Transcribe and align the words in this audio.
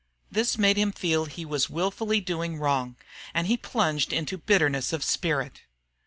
This 0.31 0.57
made 0.57 0.77
him 0.77 0.91
feel 0.91 1.25
he 1.25 1.45
was 1.45 1.69
wilfully 1.69 2.19
doing 2.19 2.57
wrong. 2.57 2.95
And 3.35 3.45
he 3.45 3.55
plunged 3.55 4.11
into 4.11 4.35
bitterness 4.35 4.93
of 4.93 5.03
spirit. 5.03 5.61